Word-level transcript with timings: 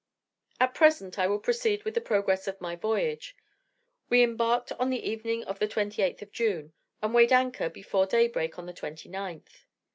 At 0.59 0.73
present 0.73 1.19
I 1.19 1.27
will 1.27 1.37
proceed 1.37 1.83
with 1.85 1.93
the 1.93 2.01
progress 2.01 2.47
of 2.47 2.59
my 2.59 2.75
voyage. 2.75 3.35
We 4.09 4.23
embarked 4.23 4.71
on 4.71 4.89
the 4.89 5.07
evening 5.07 5.43
of 5.43 5.59
the 5.59 5.67
28th 5.67 6.23
of 6.23 6.31
June, 6.31 6.73
and 7.03 7.13
weighed 7.13 7.31
anchor 7.31 7.69
before 7.69 8.07
daybreak 8.07 8.57
of 8.57 8.65
the 8.65 8.73
29th. 8.73 9.65